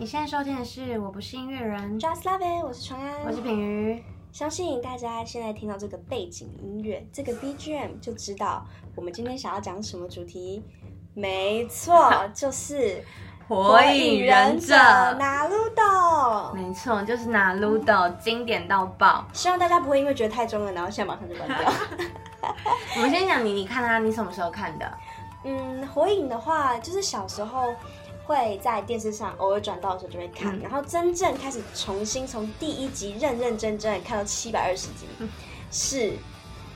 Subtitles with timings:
[0.00, 4.00] 你现在收听的是《我不是音乐人》，Just Love It，我是传安，我是品瑜。
[4.30, 10.62] 相信大家现在听到这个背景音乐，这个 BGM 就知道我们今天想要讲什么主题。
[11.14, 12.76] 没错，就是
[13.48, 14.72] 《火影忍者》
[15.16, 16.54] 拿鲁斗。
[16.54, 19.26] 没错，就是拿鲁斗，经典到爆。
[19.32, 21.72] 希望大家不会因为觉得太中了，然后现在马上就关掉。
[22.94, 24.88] 我们先讲你，你看他，你什么时候看的？
[25.42, 27.74] 嗯，火影的话，就是小时候。
[28.28, 35.06] 会在电视上偶尔转到的时候就会看，然后真正开始重新从第一集认认真真的看到七百二十集，
[35.72, 36.12] 是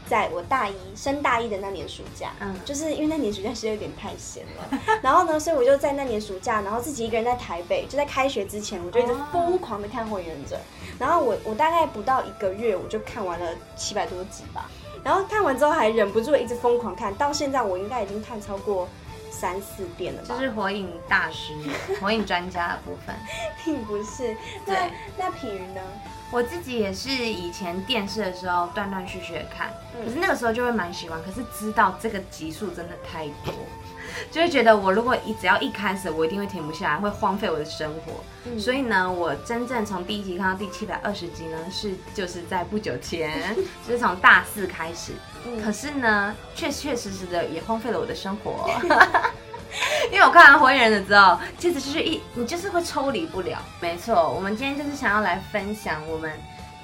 [0.08, 2.32] 在我大一升大一的那年暑假。
[2.40, 10.56] 嗯，就是因为那年暑假实在有点太闲了， 然后呢，所以我就在那年暑假，然后自己一个人在台北，就在开学之前，我就一直疯狂的看《火影忍者》，
[10.98, 14.70] 然后我我大概不到一个月，我就看完了七百多集吧，
[15.04, 18.88] 然后看完之后还忍不住一直疯狂看，到现在我应该已经看超过。
[19.32, 21.54] 三四遍了，就是火影大师、
[22.00, 23.16] 火影专家的部分，
[23.64, 24.36] 并不是。
[24.66, 25.80] 那那品云呢？
[26.30, 29.70] 我自己也是以前电视的时候断断续续的看，
[30.04, 33.52] 可是那个时候就会蛮喜欢，可是知道这个集数真的太多。
[34.30, 38.58] 就会觉得我如果一只要一开始，我一定会停不下来，会荒废我的生活。
[38.58, 43.54] 所以呢，我真正从第一集看到第七百二十集呢，是就是在不久前，
[43.86, 45.12] 就是从大四开始。
[45.64, 48.70] 可是呢，确确实实的也荒废了我的生活。
[50.12, 53.58] 因为我看完《火影忍者》之后，其实就是一你就是会抽离不了。
[53.80, 56.30] 没错，我们今天就是想要来分享我们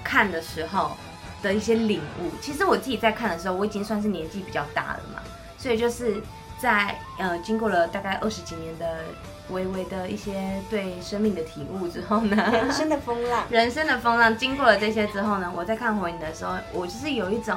[0.03, 0.97] 看的时候
[1.43, 2.31] 的一些领悟。
[2.41, 5.21] 其实我自己在看的时候，我已经算是年纪比较大了嘛，
[5.59, 6.23] 所以就是。
[6.61, 9.05] 在呃，经过了大概二十几年的
[9.51, 17.57] 微微的一些对生命的体悟之后呢，人生的风浪，人生的风浪，经过了这些之后呢，我在看火影的时候，我就是有一种，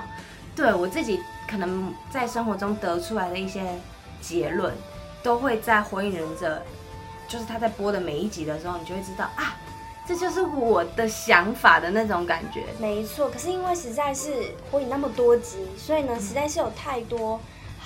[0.56, 3.64] 对我自己可能在生活中得出来的一些
[4.22, 4.72] 结论，
[5.24, 6.62] 都会在火影忍者，
[7.28, 9.58] 就是他在播的每一集的时候，你就会知道啊，
[10.08, 12.64] 这就是我的想法的那种感觉。
[12.80, 17.40] 没错，可是因为实在是火影那么多集，所以呢，实在是有太多。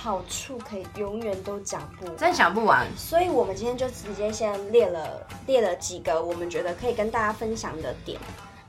[0.06, 2.86] 好处可以永远都讲不完，真讲不完。
[2.96, 8.20] 所以，我们今天就直接先列了列了几个我们觉得可以跟大家分享的点。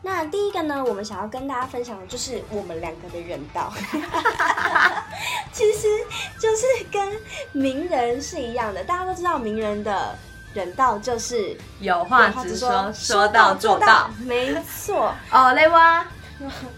[0.00, 3.70] 那第一个呢，我们想要跟大家分享的就是我们两个的人道，
[5.52, 5.86] 其实
[6.40, 7.20] 就是跟
[7.52, 8.82] 名人是一样的。
[8.84, 10.16] 大家都知道名人的
[10.54, 15.12] 人道就是有话直说，说到做到，没错。
[15.30, 16.02] 哦，雷哇。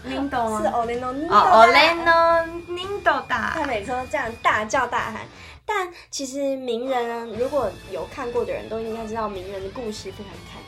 [0.05, 2.43] 领 导是奥雷诺，哦，奥雷诺
[2.75, 5.21] 领导大，他每次都这样大叫大喊。
[5.65, 10.65] 但其实名人如果有看过的人都应该知道，名人的故事非常坎坷。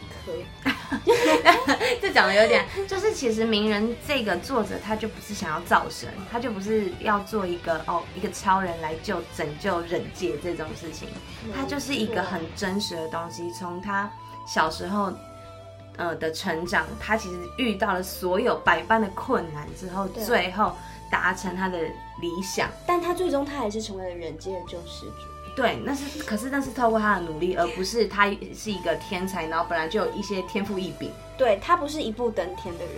[2.01, 11.07] 这讲的有点，就是其实名人这个作者他就不是想要造神，他就不是要做一个哦一个超人来救拯救人界这种事情，
[11.55, 14.11] 他就是一个很真实的东西，从他
[14.45, 15.11] 小时候。
[15.97, 20.75] 呃的成长，他其实遇到了所有百般的困难之后，最后
[21.09, 21.77] 达成他的
[22.19, 22.69] 理想。
[22.85, 25.55] 但他最终他还是成为了人间的救世主。
[25.55, 31.11] 对，那是可是那是透过他的努力，而不是他是一个天才，然后本来就有一些天赋异禀。
[31.37, 32.95] 对他不是一步登天的人。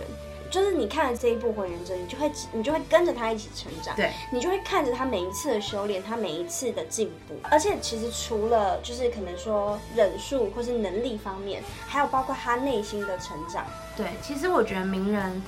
[0.54, 7.34] 就是你看了这一部《火影忍者》，你就会你就会跟着他一起成长，对，你就会看着他每一次的修炼，他每一次的进步。
[7.42, 13.66] 而且其实除了就是可能说忍术或是能力方面，还有包括他内心的成长。
[13.96, 15.42] 对，其实我觉得鸣人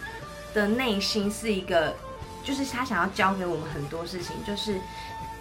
[0.52, 1.94] 的内心是一个，
[2.42, 4.80] 就是他想要教给我们很多事情，就是。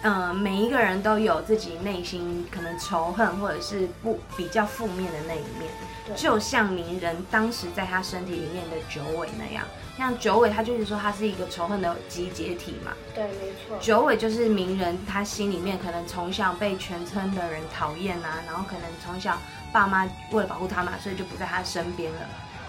[0.02, 5.70] 嗯，每一个人都有自己内心可能仇恨或者是不比较负面的那一面，
[6.14, 9.64] 就像鸣人当时在他身体里面的九尾那样，
[9.96, 12.92] 像九尾他就是说他是一个仇恨的集结体嘛。
[13.14, 13.78] 对，没错。
[13.80, 19.36] 九尾就是鸣人，他心里面可能从小被全村的人讨厌啊，然后可能从小
[19.72, 22.20] 爸妈为了保护他嘛，所以就不在他身边了，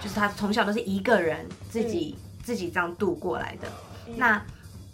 [0.01, 3.67] 就是他从小都是一个人自己自己这样度过来的。
[4.15, 4.41] 那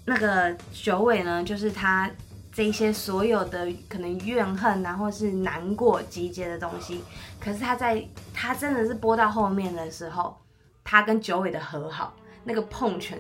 [0.06, 2.12] 那个九尾呢，就是他
[2.54, 7.04] 这些所有的可能怨恨啊，或是难过集结的东西。
[7.40, 10.38] 可是他在他真的是播到后面的时候，
[10.84, 12.14] 他跟九尾的和好，
[12.44, 13.18] 那个碰拳，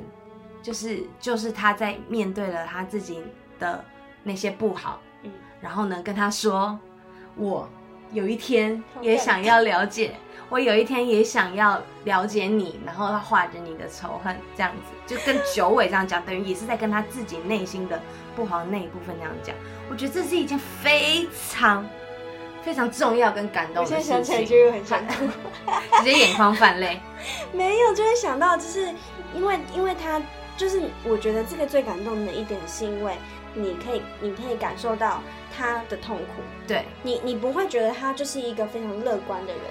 [0.61, 3.19] 就是就是他在面对了他自己
[3.57, 3.83] 的
[4.21, 6.77] 那些不好，嗯，然后呢跟他说，
[7.35, 7.67] 我
[8.13, 10.15] 有一天也想要了解。
[10.49, 17.99] 我有一天也想要了解你，然后他画着你的仇恨，这样子就跟九尾这样讲，等于也是在跟他自己内心的
[18.35, 19.55] 不好的那一部分那样讲。
[19.89, 21.89] 我觉得这是一件非常
[22.61, 24.03] 非常重要跟感动的事情。
[24.03, 25.27] 现在想起来就又很想哭，
[25.97, 27.01] 直接眼眶泛泪。
[27.51, 28.93] 没有，就会想到，就是
[29.33, 30.21] 因为因为他
[30.55, 33.15] 就是我觉得这个最感动的一点，是因为
[33.53, 35.21] 你可以你可以感受到
[35.55, 36.41] 他的痛苦。
[36.67, 39.63] 对你，你不会觉得他就是一个非常乐观的人。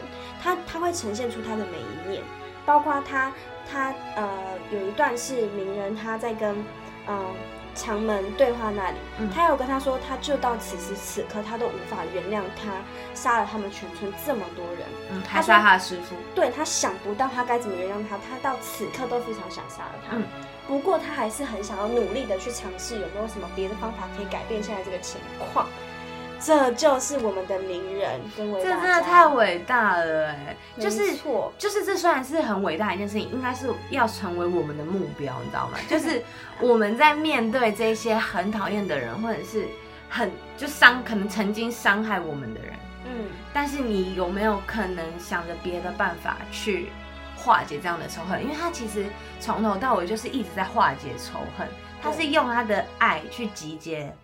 [0.43, 2.23] 他他会呈现出他的每一面，
[2.64, 3.32] 包括他
[3.70, 4.29] 他呃
[4.70, 6.64] 有一段是鸣人他在跟
[7.06, 7.34] 嗯。
[7.75, 8.99] 长门对话那里，
[9.34, 12.70] 他有跟他说，他就到此时此刻，他都无法原谅他
[13.14, 14.81] 杀了他们全村这么多人。
[15.11, 20.19] 嗯，他杀他的师傅，对他想不到他该怎么原谅他，他到此刻都非常想杀了他。
[20.67, 25.20] 不过他还是很想要努力的去尝试，有没有什么别的方法可以改变现在这个情
[25.53, 25.67] 况。
[26.44, 30.56] 这就是我们的名人跟伟大，这真的太伟大了哎！
[30.76, 35.79] 就是错，就是这虽然是很伟大一件事情，应该是要成为我们的目标，你知道吗？
[35.88, 36.20] 就是
[36.61, 39.69] 我们在面对这些很讨厌的人，或者是
[40.08, 42.75] 很就伤，可能曾经伤害我们的人，
[43.05, 46.91] 嗯，但是你有没有可能想着别的办法去
[47.43, 48.43] 化解这样的仇恨？
[48.43, 49.06] 因为他其实
[49.41, 51.67] 从头到尾就是一直在化解仇恨，
[52.00, 54.15] 他是用他的爱去集结。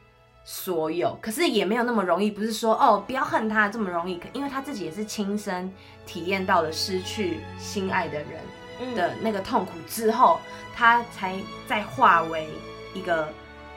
[0.51, 2.31] 所有，可是也没有那么容易。
[2.31, 5.71] 不是说哦，不要恨他这么容易，因为他自己也是亲身
[6.07, 10.41] 体验到了失去心爱的人的那个痛苦之后，
[10.75, 11.37] 他才
[11.67, 12.49] 再化为
[12.95, 13.29] 一个，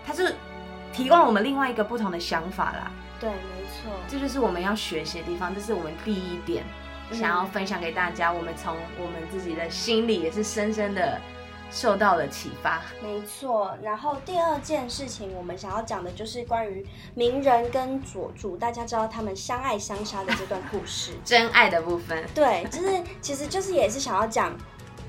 [0.06, 0.34] 他是
[0.94, 2.90] 提供了我们另外一个不同的想法啦。
[3.20, 6.64] 对，没错，这就是我们要学习的地方，这是我们第一点
[7.12, 8.32] 想要分享给大家。
[8.32, 11.20] 我们从我们自己的心里也是深深的。
[11.74, 13.74] 受到了启发，没错。
[13.82, 16.86] 然后第二件事情，我们想要讲的就是关于
[17.16, 22.26] 鸣人跟佐助，大家知道他们相爱相杀的这段故事， 真爱的部分。
[22.36, 24.54] 对，就是其实就是也是想要讲，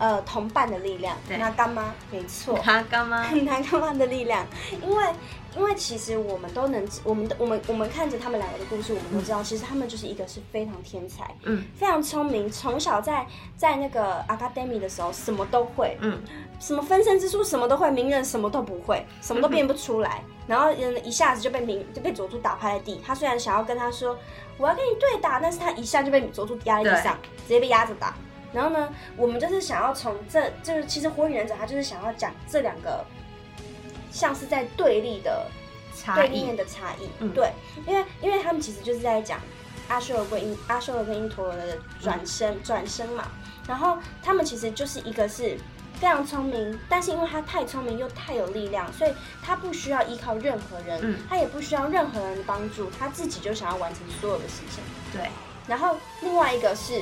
[0.02, 4.44] 呃，同伴的力量，那干妈，没错，他干妈， 他干妈的力量，
[4.82, 5.04] 因为。
[5.54, 16.18] 因为其实我们都能，我们的我们我们看着他们两个的故事，我们都知道，其实他们就是一个是非常天才，嗯，非常聪明，从小在在那个 academy 的时候什么都会，嗯，
[16.58, 22.98] 什么分身之术什么都会，鸣人什么都不会，什么都变不出来，然后人一下子就被鸣就被佐助打趴在地。
[23.04, 24.18] 他虽然想要跟他说
[24.56, 28.14] 我要跟你对打，但是他一下就被佐助压在地上，直接被压着打。
[28.52, 33.04] 然后呢，我们就是想要从这就是其实火影忍者他就是想要讲这两个。
[34.14, 35.46] 像是在对立的
[36.14, 37.50] 对立面的差异，对，
[37.86, 39.40] 因为因为他们其实就是在讲
[39.88, 43.28] 阿修罗跟因阿修罗跟因陀罗的转身转身嘛，
[43.66, 45.56] 然后他们其实就是一个是
[45.94, 54.84] 非常聪明，但是因为他太聪明又太有力量，所以他不需要依靠任何人，他也不需要任何人的帮助，他自己就想要完成所有的事情。
[55.10, 55.30] 对，
[55.66, 57.00] 然后另外一个是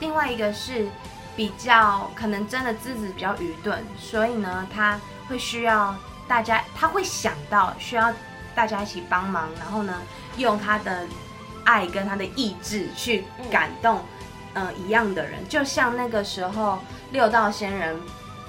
[0.00, 0.88] 另外一个是
[1.36, 4.98] 比较可能真的资质比较愚钝，所以呢他。
[5.26, 5.96] 会需要
[6.28, 8.12] 大家，他会想到需要
[8.54, 10.02] 大家一起帮忙，然后呢，
[10.36, 11.06] 用他的
[11.64, 14.02] 爱跟他的意志去感动，
[14.52, 16.78] 嗯，一样的人，就像那个时候
[17.10, 17.98] 六道仙人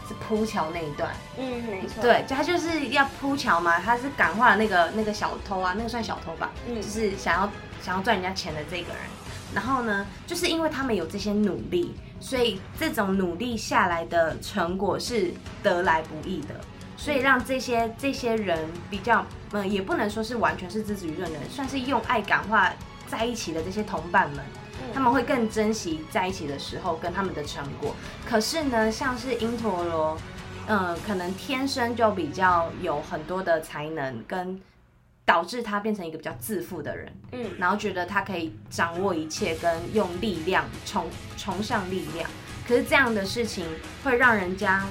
[0.05, 7.49] 是铺桥那一段，嗯，没错，对，他就是要铺桥嘛，他是感化那个那个小偷啊，那个算小偷吧，嗯，就是想要
[7.81, 9.01] 想要赚人家钱的这个人，
[9.53, 11.93] 然后呢，就是因为他们有这些努力。
[12.17, 15.31] 所以这种努力下来的成果是
[15.61, 16.55] 得来不易的，
[16.97, 22.73] 所以让这些这些人比较，嗯，也不能说是完全是自子愚钝的人，算是用爱感化
[23.07, 24.39] 在一起的这些同伴们，
[24.91, 27.93] 他们会更珍惜在一起的时候跟他们的成果。
[28.25, 30.17] 可是呢，像是因陀罗，
[30.67, 34.59] 嗯，可能天生就比较有很多的才能跟。
[35.25, 42.29] 导致他变成一个比较自负的人，嗯，然后觉得他可以掌握一切，跟用力量崇崇尚力量。
[42.67, 43.65] 可是这样的事情
[44.03, 44.85] 会让人家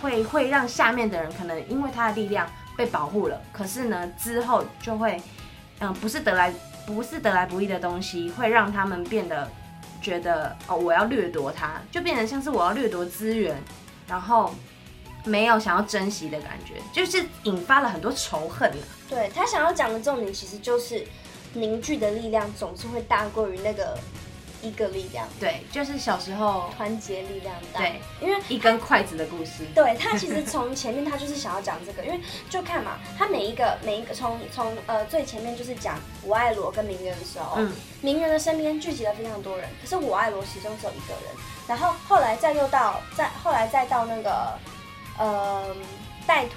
[0.00, 5.20] 会会让下面的人可能因为他的力量被保护了，可是呢之后就会，
[5.80, 6.54] 嗯，不是得来
[6.86, 9.50] 不是得来不易的东西，会让他们变得
[10.00, 13.60] 觉得哦我要掠夺他，就变成像是我要掠夺资源，
[14.06, 14.54] 然后。
[15.24, 18.82] 没有想要珍惜的感觉，就是引发了很多仇恨了。
[19.08, 21.06] 对他想要讲的重点，其实就是
[21.52, 23.98] 凝聚的力量总是会大过于那个
[24.62, 25.28] 一个力量。
[25.38, 27.80] 对，就是小时候团结力量大。
[27.80, 29.64] 对，因为一根筷子的故事。
[29.74, 41.34] 对他其实从前面他就是想要讲这个，因为 就看嘛，他每一个每一个从从呃最前面就是讲我爱罗跟鸣人的时候，嗯，鸣人的身边聚集了非常多人，可是我爱罗始终只有一个人。
[41.68, 44.58] 然后后来再又到再后来再到那个。
[45.18, 45.74] 呃，
[46.26, 46.54] 带土，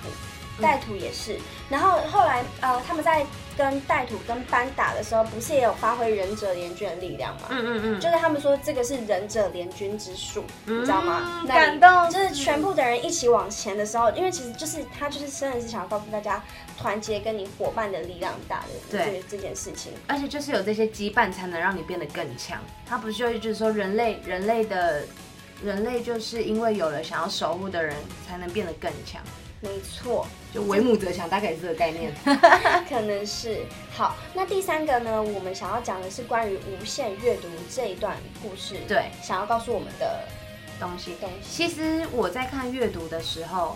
[0.61, 1.37] 带土也是。
[1.69, 3.25] 然后后来，呃，他们在
[3.57, 7.47] 跟带土跟班打的时候，不是也有发挥忍者联军的力量吗？
[7.49, 7.99] 嗯嗯嗯。
[7.99, 11.43] 就是他们说这个是忍者联军之术，你知道吗？
[11.47, 12.09] 感动。
[12.11, 16.43] 就是全部的人一起往前的时候，因为其实就是他就是真的是想要告诉大家，
[16.77, 19.91] 团结跟你伙伴的力量大的对这件事情。
[20.07, 22.59] 而且就是有这些羁绊，才能让你变得更强。
[22.87, 25.03] 他不是就就是说人类人类的。
[25.63, 27.95] 人类就是因为有了想要守护的人，
[28.27, 29.21] 才能变得更强。
[29.61, 32.13] 没错，就为母则强，大概是这个概念。
[32.87, 33.61] 可能是。
[33.91, 35.23] 好，那第三个呢？
[35.23, 40.19] 我们想要讲的是关于无限阅读这一段故事，对，想要告诉我们的
[40.79, 41.15] 东西。
[41.19, 41.49] 东西。
[41.49, 43.75] 其实我在看阅读的时候，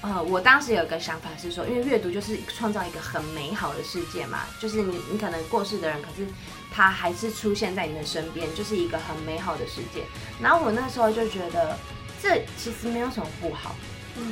[0.00, 6.24] 呃，我当时有一个想法是说，因为阅读就是创造一个很美好的世界嘛，就是你你可能过世的人，可是
[6.70, 10.04] 他还是出现在你的身边，就是一个很美好的世界。
[10.40, 11.76] 然后我那时候就觉得，
[12.22, 13.74] 这其实没有什么不好。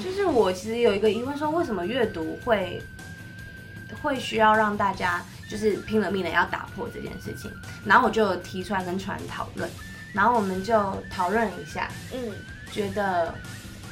[0.05, 2.81] 就是我其实有一个疑问，说为什么阅读会
[4.01, 7.51] 会需要让大家就是拼了命的要打破这件事情？
[7.85, 9.69] 然后我就提出来跟传讨论，
[10.13, 12.33] 然后我们就讨论一下，嗯，
[12.71, 13.35] 觉得。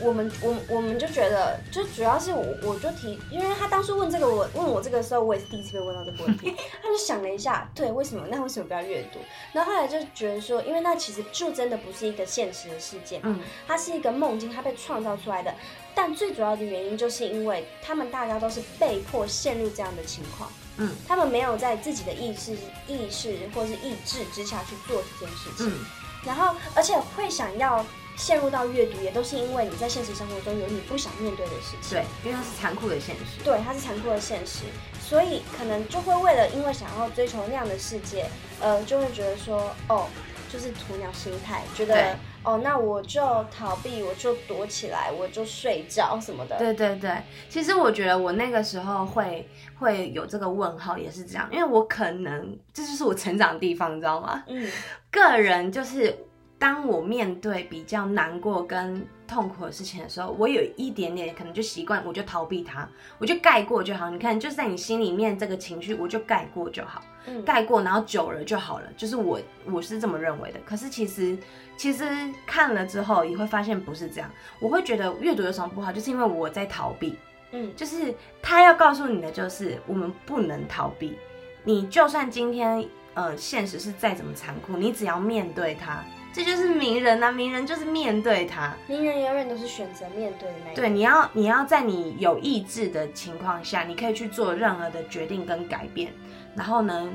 [0.01, 6.55] 我们我我们就觉得，就主要是我我就提，因为他当初问这个我问我这个时候，我也是第一次被问到这个问题。
[6.83, 8.27] 他就想了一下，对，为什么？
[8.31, 9.19] 那为什么不要阅读？
[9.53, 15.55] 然后后来就觉得说，因为那其实就真的不是一个现实的事件，嗯，它是一个梦境，它被创造出来的。
[15.95, 22.53] 但最主要的原因就是因为他们大家都是被迫陷入这样的情况，嗯，他们没有在自己的意识
[22.89, 25.85] 意识或是意志之下去做这件事情，嗯，
[26.27, 27.85] 然后而且会想要。
[28.16, 31.99] 陷入到阅读，也都是因为你在现实生活中有你不想面对的事情。
[31.99, 33.42] 对，因为它是残酷的现实。
[33.44, 34.64] 对，它是残酷的现实，
[35.00, 38.26] 所以可能就会为了因为想要追求那样的世界，
[38.61, 40.06] 呃，就会觉得说，哦，
[40.49, 46.56] 就是鸵鸟心态，觉得哦，那我就逃避，我就躲起来，我就睡觉什么的。
[46.56, 47.11] 对对对，
[47.49, 54.44] 其实我觉得我那个时候会会有这个问号，也是这样，因为我可能这就是我成长的地方，你知道吗？
[54.47, 54.71] 嗯，
[55.11, 56.16] 个人就是。
[56.64, 64.09] 当我面对比较难过跟痛苦的事情的时候，我有一点点可能就习惯，我就逃避它，我就盖过就好。
[64.09, 67.02] 你看，就是在你心里面这个情绪，我就盖过就好，
[67.44, 68.87] 盖过，然后久了就好了。
[68.97, 70.61] 就是我我是这么认为的。
[70.64, 71.37] 可是其实
[71.76, 72.02] 其实
[72.47, 74.30] 看了之后，也会发现不是这样。
[74.59, 77.14] 我会觉得阅读有什么不好，就是因为我在逃避。
[77.52, 81.18] 嗯，就是他要告诉你的就是我们不能逃避。
[81.62, 86.02] 你就算今天呃现实是再怎么残酷，你只要面对它。
[86.35, 96.12] 这就是名人呐，名人就是面对他，名人永远都是选择面对的那一对，你要你要在你有意志的情况下，你可以去做任何的决定跟改变。
[96.57, 97.09] 然后呢，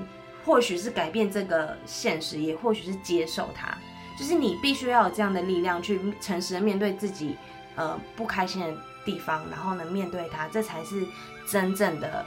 [0.45, 3.77] 或许是改变这个现实，也或许是接受它。
[4.17, 7.35] 就是你必须要有这样的力量去诚实的面对自己，
[7.75, 8.73] 呃，不开心的
[9.03, 11.05] 地方，然后呢，面对它，这才是
[11.45, 12.25] 真正的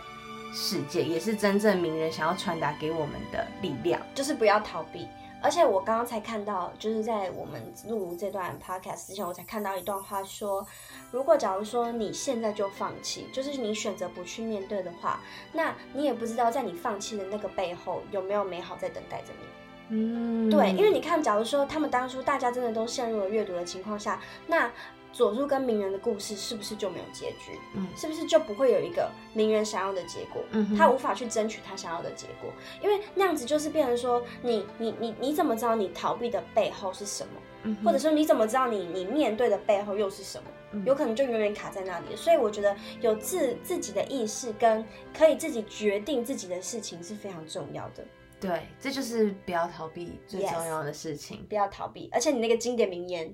[0.53, 5.09] 世界，也是真正名人想要传达给我们的力量，就是不要逃避。
[5.43, 10.67] 而且我刚刚才看到，就是在我们录这段 podcast 之前，我才看到一段话，说
[11.11, 15.21] 如果假如说你现在就放弃，就是你选择不去面对的话，
[15.53, 19.47] 那你也不知道在你放弃的那个背后有没有美好在等待着你。
[19.89, 24.71] 嗯，对，因为你看，假如说他们当初大家真的都陷入了阅读的情况下，那。
[25.12, 27.59] 佐助跟鸣人的故事是不是就没有结局？
[27.75, 30.42] 嗯，是不是就不会有一个鸣人想要的结果？
[30.52, 32.50] 嗯，他无法去争取他想要的结果，
[32.83, 37.33] 因为那样子就是变成说，你你你你怎么知道你逃避的背后是什么？
[37.64, 40.85] 嗯，或者说你怎么知道你你面对的背后又是什么？
[40.87, 42.16] 有可能就永远卡在那里。
[42.16, 44.85] 所以我觉得有自自己的意识跟
[45.16, 48.04] 可以自己决定自己的事情是非常重要的。
[48.40, 51.47] 对，这就是不要逃避最重要的事情。
[51.49, 53.33] 不要逃避，而且你那个经典名言。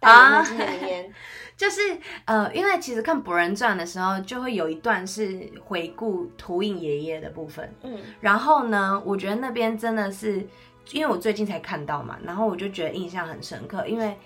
[0.00, 0.44] 啊，
[1.56, 1.80] 就是
[2.24, 7.74] 呃，因为其实看《博人传》的时候，就会有一段是回顾图影爷爷的部分。
[7.82, 10.46] 嗯，然后呢，我觉得那边真的是，
[10.92, 13.84] 因为我最近才看到嘛，然后我就觉得印象很深刻。
[13.88, 14.16] 因为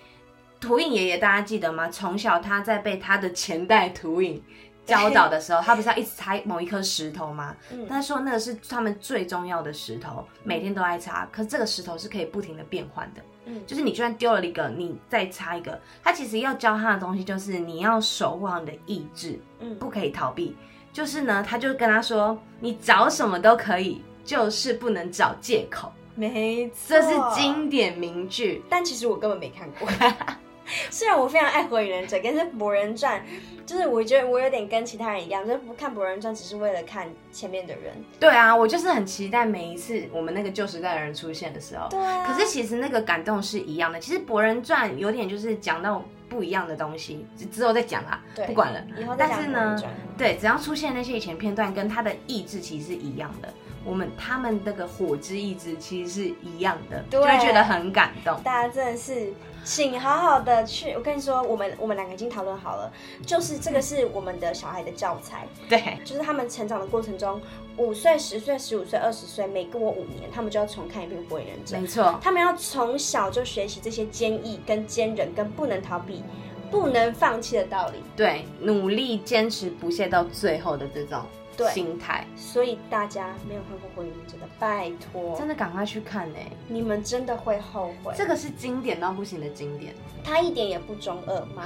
[0.61, 1.89] 图影爷爷大家记得吗？
[1.89, 4.45] 从小他在被他的前代图影
[4.85, 7.57] 教导的时候，他不是要一直擦某一颗石头吗？
[7.71, 11.27] 嗯，他说那个是他们最重要的石头，每天都爱擦。
[11.33, 13.23] 可是这个石头是可以不停的变换的。
[13.45, 20.57] 嗯，就是你就算丢了一个，你再插一个，他其实要教他的东西就是你要守护好你的意志，嗯，不可以逃避。
[20.93, 25.91] 就是呢，他就跟他说，你找什么都可以，就是不能找借口。
[26.15, 29.89] 没错，这是经典名句，但其实我根本没看过。
[30.91, 33.21] 虽然我非常爱《火影忍者》，但是《博人传》
[33.67, 37.95] 就是我觉得我有点跟其他人一样，就是不看《博人传》只是为了看前面的人。
[38.19, 41.89] 对啊，我就是很期待每一次我们那个旧时代的人出现的时候。
[41.89, 42.27] 对啊。
[42.27, 44.01] 可是其实那个感动是一样的。
[44.01, 48.21] 其实《博人传》有点就是讲到不一样的东西，之后再讲啦。
[48.35, 48.47] 对。
[48.47, 48.83] 不管了。
[48.99, 49.15] 以后。
[49.17, 49.81] 但是呢，
[50.19, 53.53] 对，只要出现那些以前片段，跟他的意志其实是一样的。
[53.85, 58.41] 我们他们那个火之意志其实是一样的，就会觉得很感动。
[58.43, 59.33] 大家真的是。
[59.65, 62.93] 请好好的去，我跟你说，我们我们两个已经讨论好了，
[63.25, 67.41] 就是这个是我们的小孩的教材，对，就是他们成长的过程中，
[67.77, 76.25] 五岁、十岁、十五岁、二十岁，每过五年，他们就要重看一遍《火影忍者》，没错，他们要从小就学习这些坚毅、跟坚韧、跟不能逃避。
[76.69, 78.03] 不能放弃的道理。
[78.17, 86.39] 对，努力坚持不懈到最后的这种对心态，所以大家没有看过《火影忍者》的，拜托，真的赶快去看呢、
[86.69, 88.13] 你们真的会后悔。
[88.17, 89.95] 这个是经典到不行的经典。
[90.25, 91.65] 他一点也不中二吗？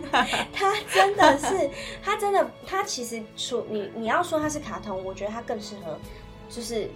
[0.52, 1.70] 他真的是，
[2.02, 5.98] 他真的，他其实除你你要说他是卡通，我觉得他更适合
[6.48, 6.88] 就是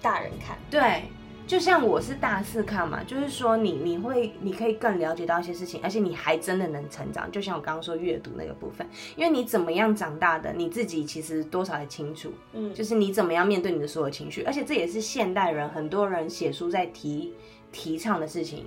[0.00, 0.56] 大人看。
[0.70, 1.04] 对，
[1.46, 7.30] 就像我是大四看嘛，就是说你你会你可以更了解到一些事情，而且你还真的能成长。
[7.30, 17.34] 就像我刚刚说阅读那个部分，因为你怎么样长大的，你自己其实多少也清楚，嗯，就是你怎么样面对你的所有情绪，而且这也是现代人很多人写书在提
[17.70, 18.64] 提倡的事情。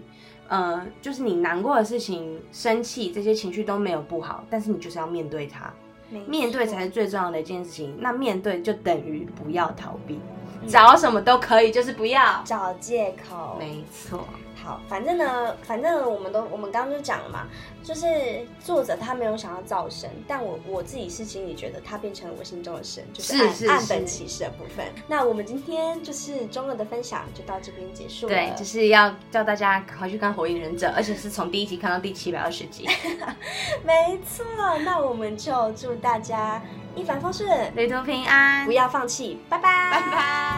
[0.49, 5.73] 呃，就是你难过的事情、生气这些情绪都没有不好，但是你就是要面对它，
[6.25, 7.97] 面对才是最重要的一件事情。
[7.99, 10.19] 那面对就等于不要逃避，
[10.67, 12.41] 找什么都可以，就是不要。
[12.45, 13.55] 找借口。
[13.59, 14.25] 没错，
[14.63, 17.47] 好，反正呢，反正我们都我们刚刚就讲了嘛，
[17.83, 24.85] 就是作者他没有想要造神，但我我自己是心里觉得他变成了我心中的神，就是岸是是是岸本启事的部分。
[25.07, 28.33] 那我们今天就是中二的分享就到这边结束了。
[28.33, 32.87] 对，就是要叫大家赶快去看《火影忍者》，而且是从第一集看到第七百二十集。
[33.85, 34.45] 没错。
[34.83, 36.61] 那我们就祝大家
[36.95, 40.56] 一帆风顺，旅途平安，不要放弃，拜拜，拜拜。